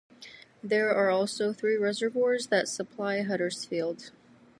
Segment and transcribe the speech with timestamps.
[0.63, 4.09] There are also three reservoirs that supply Huddersfield.